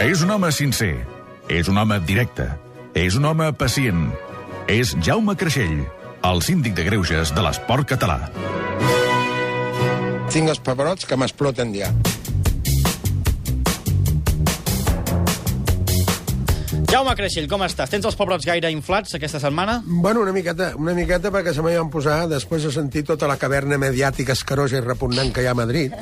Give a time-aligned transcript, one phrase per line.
[0.00, 0.94] És un home sincer.
[1.52, 2.46] És un home directe.
[2.96, 4.06] És un home pacient.
[4.64, 5.82] És Jaume Creixell,
[6.24, 8.30] el síndic de greuges de l'esport català.
[10.32, 11.92] Tinc els pebrots que m'exploten ja.
[16.88, 17.92] Jaume Creixell, com estàs?
[17.92, 19.82] Tens els pebrots gaire inflats aquesta setmana?
[19.84, 23.36] Bueno, una miqueta, una miqueta perquè se m'hi van posar després de sentir tota la
[23.36, 25.92] caverna mediàtica escarosa i repugnant que hi ha a Madrid,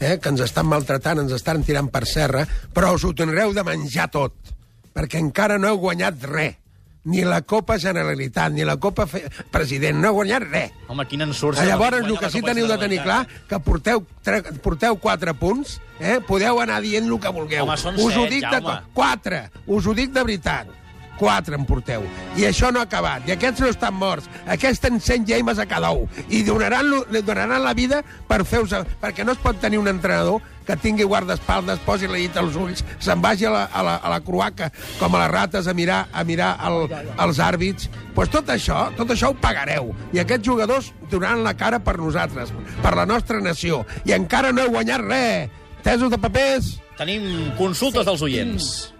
[0.00, 2.44] eh, que ens estan maltratant, ens estan tirant per serra,
[2.74, 4.54] però us ho tindreu de menjar tot,
[4.94, 6.62] perquè encara no heu guanyat res.
[7.06, 9.20] Ni la Copa Generalitat, ni la Copa Fe...
[9.54, 10.72] President, no heu guanyat res.
[10.90, 11.60] Home, quin ensurt.
[11.62, 15.76] Ah, Llavors, el que sí teniu de tenir clar, que porteu, tre, porteu 4 punts,
[16.00, 16.16] eh?
[16.26, 17.62] podeu anar dient el que vulgueu.
[17.62, 18.80] Home, són us ho set, dic de Jaume.
[18.98, 19.40] 4,
[19.78, 20.74] us ho dic de veritat.
[21.18, 22.04] 4 en porteu.
[22.36, 23.28] I això no ha acabat.
[23.28, 24.28] I aquests no estan morts.
[24.46, 26.08] Aquests tenen 100 lleimes a cada un.
[26.28, 28.56] I donaran, li donaran la vida per fer
[29.00, 32.82] Perquè no es pot tenir un entrenador que tingui guardaespaldes, posi la llit als ulls,
[32.98, 36.00] se'n vagi a la, a, la, a la croaca com a les rates a mirar
[36.12, 36.88] a mirar el,
[37.22, 37.88] els àrbits.
[38.16, 39.92] pues tot això, tot això ho pagareu.
[40.12, 43.84] I aquests jugadors donaran la cara per nosaltres, per la nostra nació.
[44.04, 45.50] I encara no heu guanyat res.
[45.84, 46.80] Tesos de papers?
[46.98, 48.95] Tenim consultes dels oients.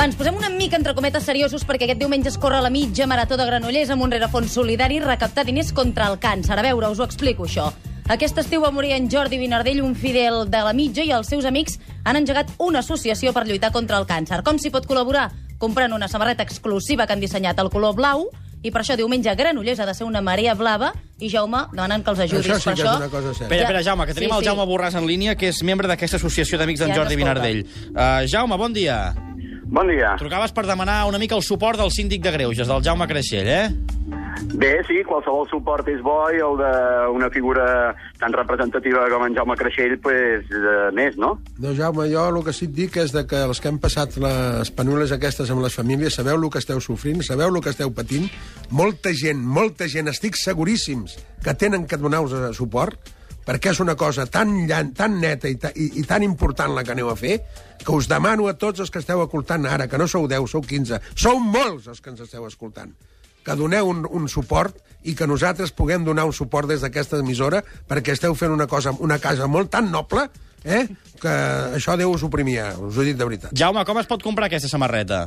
[0.00, 3.04] Va, ens posem una mica entre cometes seriosos perquè aquest diumenge es corre la mitja
[3.04, 6.56] marató de Granollers amb un rerefons solidari i recaptar diners contra el càncer.
[6.56, 7.66] A veure, us ho explico, això.
[8.08, 11.44] Aquest estiu va morir en Jordi Vinardell, un fidel de la mitja, i els seus
[11.44, 11.76] amics
[12.08, 14.40] han engegat una associació per lluitar contra el càncer.
[14.42, 15.28] Com s'hi pot col·laborar?
[15.60, 18.30] Comprant una samarreta exclusiva que han dissenyat el color blau,
[18.64, 22.16] i per això diumenge Granollers ha de ser una marea blava, i Jaume, demanant que
[22.16, 22.96] els ajudis Això sí per que és això.
[22.96, 23.36] una cosa.
[23.36, 24.48] Espera, espera, Jaume, que tenim Sí, el sí.
[24.48, 27.20] Jaume Borràs en línia, que és membre d'aquesta associació d'amics d'en Ja Jordi.
[27.20, 27.66] Vinardell.
[27.92, 29.12] Uh, Jaume, bon dia.
[29.70, 30.16] Bon dia.
[30.18, 33.68] Trucaves per demanar una mica el suport del síndic de Greuges, del Jaume Creixell, eh?
[34.58, 37.66] Bé, sí, qualsevol suport és bo i el d'una figura
[38.18, 41.36] tan representativa com en Jaume Creixell, pues, eh, més, no?
[41.62, 44.18] No, Jaume, jo el que sí et dic és de que els que hem passat
[44.18, 47.94] les penúries aquestes amb les famílies, sabeu el que esteu sofrint, sabeu el que esteu
[47.94, 48.26] patint.
[48.74, 52.98] Molta gent, molta gent, estic seguríssims que tenen que donar-vos suport,
[53.46, 56.84] perquè és una cosa tan, llan, tan neta i, ta, i, i tan important la
[56.84, 57.40] que aneu a fer,
[57.80, 60.64] que us demano a tots els que esteu escoltant ara, que no sou 10, sou
[60.66, 62.92] 15, sou molts els que ens esteu escoltant,
[63.44, 67.62] que doneu un, un suport i que nosaltres puguem donar un suport des d'aquesta emissora
[67.88, 70.28] perquè esteu fent una cosa, una casa molt tan noble
[70.64, 70.86] eh,
[71.20, 71.32] que
[71.76, 73.54] això Déu us ho premia, us ho he dit de veritat.
[73.56, 75.26] Jaume, com es pot comprar aquesta samarreta?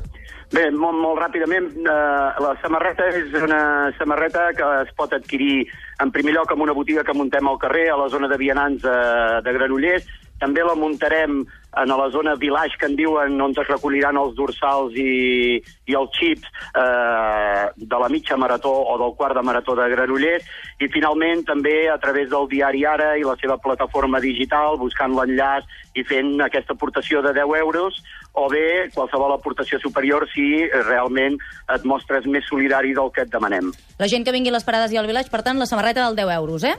[0.53, 5.65] Bé, molt, molt ràpidament, eh, la samarreta és una samarreta que es pot adquirir
[6.03, 8.83] en primer lloc en una botiga que muntem al carrer, a la zona de vianants
[8.83, 8.97] de,
[9.45, 10.05] de Granollers.
[10.41, 11.43] També la muntarem
[11.75, 15.57] en la zona Village, que en diuen, on es recolliran els dorsals i,
[15.89, 20.45] i els xips eh, de la mitja marató o del quart de marató de Granollers.
[20.79, 25.65] I finalment també a través del diari Ara i la seva plataforma digital, buscant l'enllaç
[25.97, 27.99] i fent aquesta aportació de 10 euros,
[28.33, 31.37] o bé qualsevol aportació superior si realment
[31.73, 33.69] et mostres més solidari del que et demanem.
[33.99, 36.17] La gent que vingui a les parades i al village, per tant, la samarreta del
[36.17, 36.77] 10 euros, eh?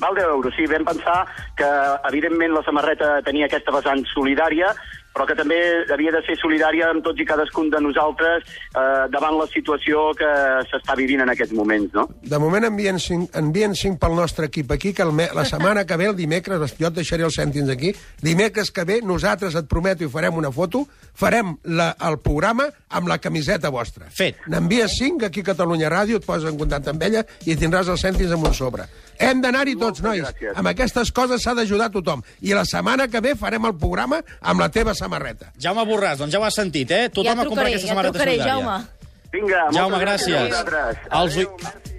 [0.00, 0.66] Val 10 euros, sí.
[0.70, 1.24] Vam pensar
[1.56, 1.70] que,
[2.10, 4.74] evidentment, la samarreta tenia aquesta vessant solidària,
[5.14, 5.56] però que també
[5.94, 10.30] havia de ser solidària amb tots i cadascun de nosaltres eh, davant la situació que
[10.72, 12.08] s'està vivint en aquests moments, no?
[12.26, 15.86] De moment envien cinc, envien cinc pel nostre equip aquí, que el me, la setmana
[15.86, 17.94] que ve, el dimecres, jo et deixaré els cèntims aquí,
[18.26, 20.82] dimecres que ve nosaltres, et prometo, i farem una foto,
[21.14, 24.10] farem la, el programa amb la camiseta vostra.
[24.10, 24.42] Fet.
[24.50, 28.02] N'envies cinc aquí a Catalunya Ràdio, et poses en contacte amb ella i tindràs els
[28.02, 28.90] cèntims amb un sobre.
[29.18, 30.22] Hem d'anar-hi tots, Moltes nois.
[30.22, 30.56] gràcies.
[30.56, 32.22] Amb aquestes coses s'ha d'ajudar tothom.
[32.42, 35.52] I la setmana que ve farem el programa amb la teva samarreta.
[35.58, 37.08] Jaume Borràs, doncs ja ho has sentit, eh?
[37.08, 38.54] Tothom ja a comprar trucaré, aquesta ja samarreta trucaré, solidària.
[38.54, 38.86] Jaume.
[39.32, 40.64] Vinga, Jaume, gràcies.
[40.64, 40.98] gràcies.
[41.10, 41.93] Els.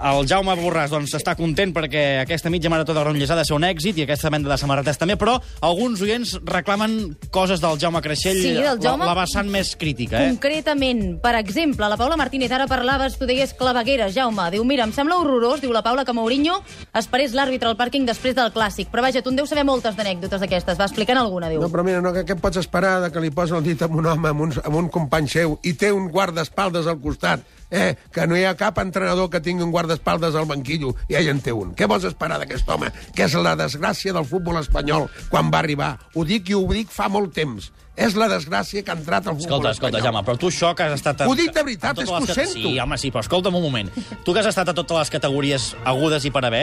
[0.00, 3.54] El Jaume Borràs doncs, està content perquè aquesta mitja marató de Granollers ha de ser
[3.56, 8.00] un èxit i aquesta venda de samarretes també, però alguns oients reclamen coses del Jaume
[8.02, 10.30] Creixell, Sí, del Jaume- la, la vessant més crítica, eh?
[10.30, 14.48] Concretament, per exemple, la Paula Martínez, ara parlaves, tu deies clavegueres, Jaume.
[14.50, 16.60] Diu, mira, em sembla horrorós, diu la Paula, que Mourinho
[16.94, 18.88] esperés l'àrbitre al pàrquing després del Clàssic.
[18.90, 20.78] Però vaja, tu en deus saber moltes d'anècdotes d'aquestes.
[20.80, 21.60] Va explicant alguna, diu.
[21.60, 23.86] No, però mira, no, que què pots esperar de que li posen el dit a
[23.86, 27.96] un home, amb un, amb un company seu, i té un guardaespaldes al costat, eh?
[28.12, 31.42] que no hi ha cap entrenador que tingui un guardaespaldes al banquillo, i ell en
[31.44, 31.74] té un.
[31.78, 32.90] Què vols esperar d'aquest home?
[33.16, 35.94] Que és la desgràcia del futbol espanyol quan va arribar.
[36.14, 37.70] Ho dic i ho dic fa molt temps.
[38.00, 40.14] És la desgràcia que ha entrat al futbol Escolta, escolta, espanyol.
[40.14, 41.20] Jaume, però tu això que has estat...
[41.28, 42.52] Ho dic de veritat, en és que ho sento.
[42.54, 43.90] Sí, home, sí, però escolta'm un moment.
[44.24, 46.62] Tu que has estat a totes les categories agudes i per haver,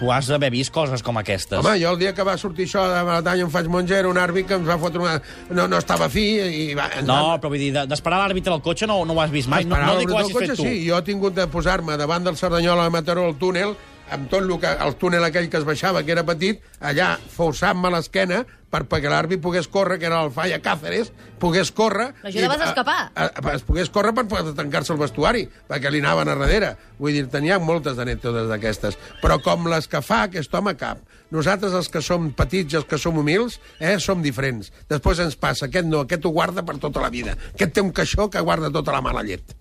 [0.00, 1.60] tu has d'haver vist coses com aquestes.
[1.62, 4.48] Home, jo el dia que va sortir això de Balatanya em faig monger, un àrbit
[4.50, 5.14] que ens va fotre una...
[5.54, 6.88] No, no estava fi i va...
[7.06, 9.64] No, però vull dir, de- d'esperar l'àrbitre al cotxe no, no ho has vist mai.
[9.68, 10.66] No, no dic que ho hagis fet tu.
[10.66, 13.76] Sí, jo he tingut de posar-me davant del Cerdanyola de Mataró al túnel
[14.12, 17.90] amb tot el, que, el túnel aquell que es baixava, que era petit, allà forçant-me
[17.92, 18.42] l'esquena
[18.72, 21.10] per perquè l'àrbit pogués córrer, que era l'Alfaya Cáceres,
[21.40, 22.08] pogués córrer...
[22.24, 23.00] L'ajudaves a escapar.
[23.12, 26.70] A, a, es pogués córrer per poder tancar-se el vestuari, perquè li anaven a darrere.
[27.00, 28.96] Vull dir, tenia moltes anècdotes d'aquestes.
[29.20, 31.02] Però com les que fa aquest home cap,
[31.36, 34.72] nosaltres els que som petits i els que som humils, eh, som diferents.
[34.88, 37.36] Després ens passa, aquest no, aquest ho guarda per tota la vida.
[37.52, 39.52] Aquest té un caixó que guarda tota la mala llet.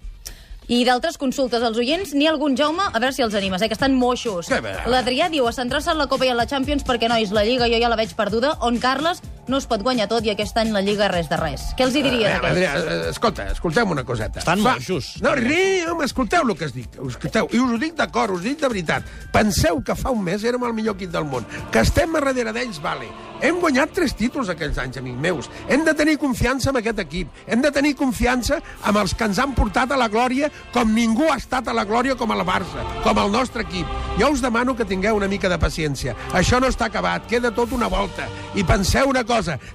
[0.71, 2.85] I d'altres consultes als oients, ha algun, Jaume?
[2.87, 4.47] A veure si els animes, eh, que estan moixos.
[4.87, 7.67] L'Adrià diu, a centrar-se en la Copa i en la Champions, perquè, nois, la Lliga
[7.67, 10.71] jo ja la veig perduda, on Carles no es pot guanyar tot i aquest any
[10.71, 11.61] la Lliga res de res.
[11.77, 12.51] Què els hi diria Eh, d'aquests?
[12.51, 14.39] Adrià, eh, escolta, escolteu una coseta.
[14.39, 15.15] Estan moixos.
[15.21, 16.89] No, ri, home, escolteu el que es dic.
[17.07, 19.03] Escolteu, I us ho dic d'acord, us ho dic de veritat.
[19.31, 21.45] Penseu que fa un mes érem el millor equip del món.
[21.71, 23.07] Que estem a darrere d'ells, vale.
[23.41, 25.49] Hem guanyat tres títols aquells anys, amics meus.
[25.67, 27.27] Hem de tenir confiança en aquest equip.
[27.47, 31.25] Hem de tenir confiança amb els que ens han portat a la glòria com ningú
[31.31, 33.87] ha estat a la glòria com el Barça, com el nostre equip.
[34.19, 36.13] Jo us demano que tingueu una mica de paciència.
[36.33, 38.27] Això no està acabat, queda tot una volta.
[38.53, 39.30] I penseu una cosa,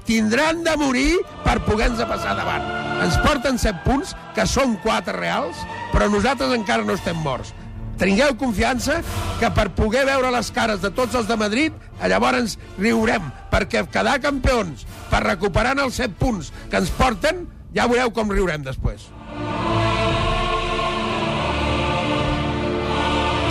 [0.08, 1.12] tindran de morir
[1.44, 2.64] per poder-nos passar davant.
[3.05, 5.58] Ens porten 7 punts, que són 4 reals,
[5.93, 7.55] però nosaltres encara no estem morts.
[7.97, 9.00] Tingueu confiança
[9.41, 14.19] que per poder veure les cares de tots els de Madrid, llavors riurem, perquè quedar
[14.20, 19.09] campions per recuperant els 7 punts que ens porten, ja veureu com riurem després.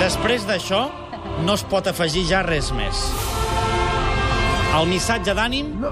[0.02, 0.86] Després d'això,
[1.46, 3.08] no es pot afegir ja res més.
[4.76, 5.92] El missatge d'ànim No,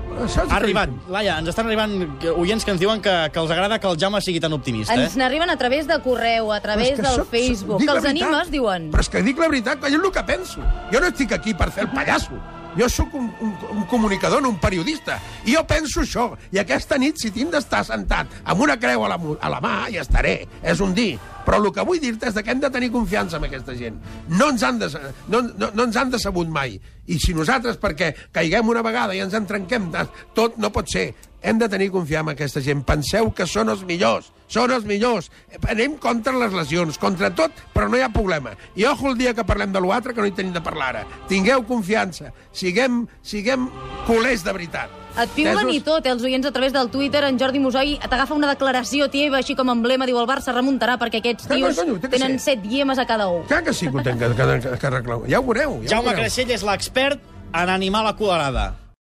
[0.50, 0.89] ha arribat.
[1.12, 1.94] Laia, ens estan arribant
[2.35, 4.95] oients que ens diuen que, que els agrada que el Jaume sigui tan optimista.
[4.97, 5.19] Ens Eh?
[5.21, 7.80] n'arriben a través de correu, a través del soc- Facebook.
[7.80, 8.27] dic Que els veritat.
[8.30, 8.89] animes, diuen.
[8.91, 10.59] Però és que dic la veritat, que jo és el que penso.
[10.91, 12.31] Jo no estic aquí per fer el pallasso.
[12.75, 15.19] Jo sóc un, un, un comunicador, no un periodista.
[15.45, 16.31] I jo penso això.
[16.51, 19.89] I aquesta nit, si tinc d'estar sentat amb una creu a la, a la mà,
[19.91, 20.47] hi estaré.
[20.63, 21.19] És un dir.
[21.45, 24.00] Però el que vull dir-te és que hem de tenir confiança en aquesta gent.
[24.31, 24.90] No ens han, de,
[25.28, 26.78] no, no, no ens han decebut mai.
[27.07, 29.92] I si nosaltres, perquè caiguem una vegada i ens en trenquem,
[30.38, 31.12] tot no pot ser.
[31.44, 32.86] Hem de tenir confiança en aquesta gent.
[32.88, 34.31] Penseu que són els millors.
[34.48, 35.28] Són els millors.
[35.68, 38.56] Anem contra les lesions, contra tot, però no hi ha problema.
[38.80, 41.06] I ojo el dia que parlem de l'altre, que no hi tenim de parlar ara.
[41.28, 42.31] Tingueu confiança.
[42.56, 43.68] Siguem, siguem
[44.07, 45.02] culers de veritat.
[45.13, 47.24] Et piulen i tot, eh, els oients a través del Twitter.
[47.27, 51.21] En Jordi Musoi t'agafa una declaració teva, així com emblema, diu el Barça remuntarà perquè
[51.21, 52.57] aquests Clar, tios conyo, tenen ser.
[52.57, 53.44] set guiemes a cada un.
[53.45, 55.19] Clar que sí que ho tenc que, que, que arreglar.
[55.30, 55.80] Ja ho veureu.
[55.83, 56.24] Ja ho Jaume veureu.
[56.24, 57.21] Creixell és l'expert
[57.54, 58.74] en animar la colorada.